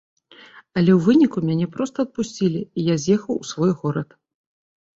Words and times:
Але 0.77 0.91
ў 0.93 0.99
выніку 1.07 1.43
мяне 1.49 1.67
проста 1.75 1.97
адпусцілі, 2.09 2.65
і 2.79 2.89
я 2.93 2.99
з'ехаў 3.07 3.33
у 3.41 3.45
свой 3.53 3.71
горад. 3.85 4.09